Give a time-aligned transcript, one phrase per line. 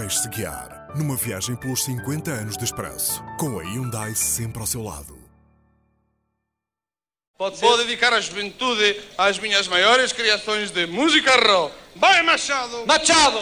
[0.00, 4.80] Deixe-se guiar numa viagem pelos 50 anos de Expresso, com a Hyundai sempre ao seu
[4.80, 5.18] lado.
[7.36, 11.74] Vou dedicar a juventude às minhas maiores criações de música rock.
[11.96, 12.86] Vai, Machado!
[12.86, 13.40] Machado!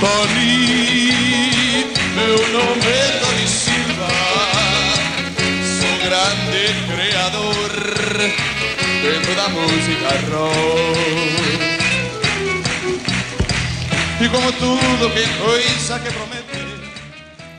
[0.00, 1.84] Tony,
[2.16, 2.99] meu nome
[9.02, 11.40] dentro da música rock.
[14.20, 16.50] E como tudo que coisa que promete.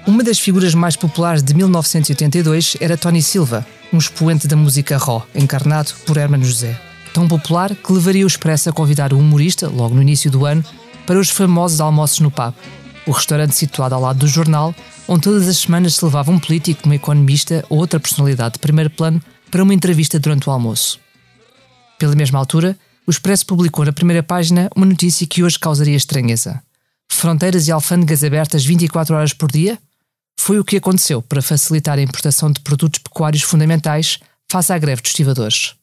[0.06, 5.26] Uma das figuras mais populares de 1982 era Tony Silva, um expoente da música raw,
[5.34, 6.80] encarnado por Hermano José.
[7.14, 10.64] Tão popular que levaria o Expresso a convidar o humorista, logo no início do ano,
[11.08, 12.54] para os famosos almoços no pub,
[13.08, 14.76] o restaurante situado ao lado do jornal,
[15.08, 18.92] onde todas as semanas se levava um político, um economista ou outra personalidade de primeiro
[18.92, 21.00] plano para uma entrevista durante o almoço.
[22.02, 26.60] Pela mesma altura, o Expresso publicou na primeira página uma notícia que hoje causaria estranheza.
[27.08, 29.78] Fronteiras e alfândegas abertas 24 horas por dia?
[30.40, 34.18] Foi o que aconteceu para facilitar a importação de produtos pecuários fundamentais
[34.52, 35.76] face à greve dos estivadores.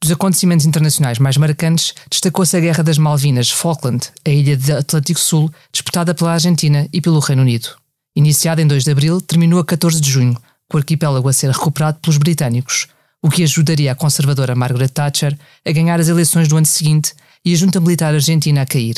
[0.00, 5.20] Dos acontecimentos internacionais mais marcantes, destacou-se a Guerra das Malvinas, Falkland, a ilha de Atlântico
[5.20, 7.68] Sul, disputada pela Argentina e pelo Reino Unido.
[8.16, 10.36] Iniciada em 2 de abril, terminou a 14 de junho,
[10.68, 12.88] com o arquipélago a ser recuperado pelos britânicos,
[13.22, 17.54] o que ajudaria a conservadora Margaret Thatcher a ganhar as eleições do ano seguinte e
[17.54, 18.96] a junta militar argentina a cair.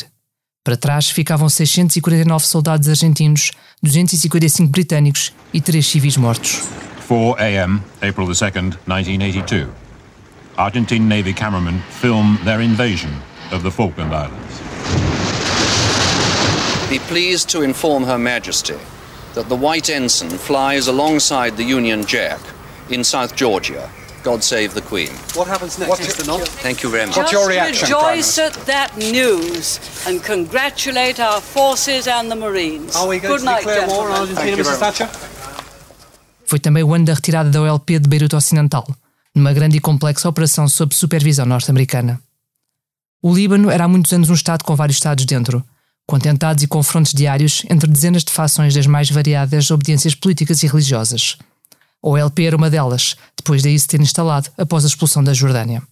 [0.63, 3.51] Para trás ficavam 649 soldados argentinos,
[3.83, 6.61] 255 britânicos e 3 civis mortos.
[7.07, 9.69] 4 a.m., April the 2nd, 1982.
[10.57, 13.11] Argentine Navy cameramen film their invasion
[13.51, 14.61] of the Falkland Islands.
[16.89, 18.77] Be pleased to inform Her Majesty
[19.35, 22.39] that the White Ensign flies alongside the Union Jack
[22.89, 23.87] in South Georgia.
[24.25, 25.11] God save the Queen.
[25.35, 26.25] What happens next, Mr.
[26.25, 26.47] Nott?
[26.63, 27.15] Thank you very much.
[27.15, 32.95] What's your reaction, Prime rejoice at that news and congratulate our forces and the Marines.
[32.95, 34.21] Are we going Good to night, declare war on.
[34.21, 34.79] Argentina, Mrs.
[34.79, 35.09] Thatcher?
[36.47, 38.87] Foi também o ano da retirada da OLP de Beirute Ocidental,
[39.35, 42.19] numa grande e complexa operação sob supervisão norte-americana.
[43.21, 45.63] O Líbano era há muitos anos um Estado com vários Estados dentro,
[46.07, 50.67] com tentados e confrontos diários entre dezenas de fações das mais variadas obediências políticas e
[50.67, 51.37] religiosas.
[52.03, 55.83] A OLP era uma delas, depois daí se ter instalado após a expulsão da Jordânia.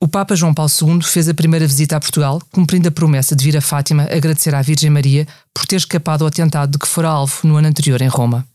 [0.00, 3.44] O Papa João Paulo II fez a primeira visita a Portugal, cumprindo a promessa de
[3.44, 7.08] vir a Fátima agradecer à Virgem Maria por ter escapado ao atentado de que fora
[7.08, 8.46] alvo no ano anterior em Roma.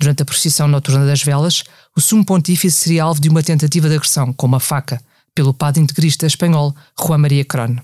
[0.00, 1.62] Durante a procissão noturna das velas,
[1.96, 5.00] o sumo pontífice seria alvo de uma tentativa de agressão com uma faca
[5.34, 7.76] pelo padre integrista espanhol Juan Maria Cron.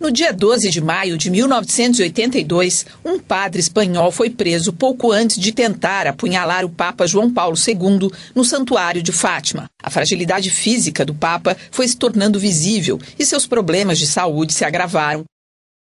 [0.00, 5.52] No dia 12 de maio de 1982, um padre espanhol foi preso pouco antes de
[5.52, 9.66] tentar apunhalar o Papa João Paulo II no Santuário de Fátima.
[9.82, 14.64] A fragilidade física do Papa foi se tornando visível e seus problemas de saúde se
[14.64, 15.24] agravaram.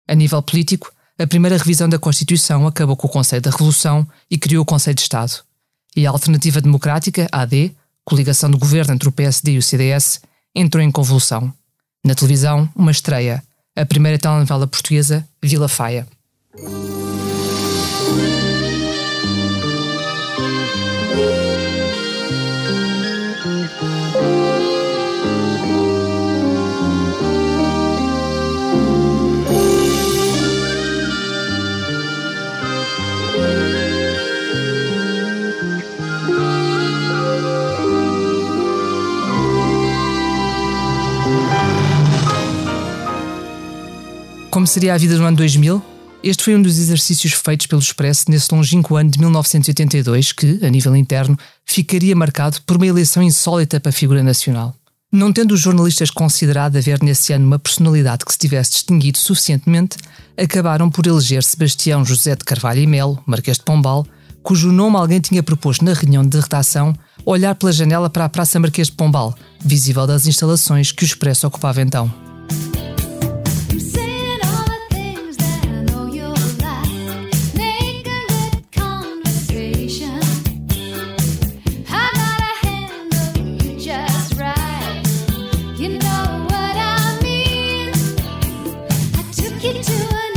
[0.07, 4.37] A nível político, a primeira revisão da Constituição acabou com o Conselho da Revolução e
[4.37, 5.43] criou o Conselho de Estado.
[5.95, 7.75] E a Alternativa Democrática, AD,
[8.05, 10.21] coligação de governo entre o PSD e o CDS,
[10.55, 11.51] entrou em convulsão.
[12.05, 13.43] Na televisão, uma estreia,
[13.77, 16.07] a primeira telenovela portuguesa, Vila Faia.
[44.57, 45.79] Como seria a vida no ano 2000?
[46.23, 50.69] Este foi um dos exercícios feitos pelo Expresso nesse longínquo ano de 1982, que, a
[50.71, 54.73] nível interno, ficaria marcado por uma eleição insólita para a figura nacional.
[55.11, 59.95] Não tendo os jornalistas considerado haver nesse ano uma personalidade que se tivesse distinguido suficientemente,
[60.35, 64.07] acabaram por eleger Sebastião José de Carvalho e Melo, Marquês de Pombal,
[64.41, 68.59] cujo nome alguém tinha proposto na reunião de redação olhar pela janela para a Praça
[68.59, 72.26] Marquês de Pombal, visível das instalações que o Expresso ocupava então.
[89.67, 90.36] I took you to an